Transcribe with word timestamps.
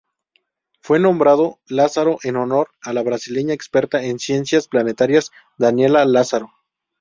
Fue 0.81 0.97
nombrado 0.99 1.59
Lazzaro 1.67 2.17
en 2.23 2.35
honor 2.35 2.71
a 2.81 2.91
la 2.91 3.03
brasileña 3.03 3.53
experta 3.53 4.01
en 4.03 4.17
ciencias 4.17 4.67
planetarias 4.67 5.29
Daniela 5.59 6.05
Lazzaro. 6.05 6.49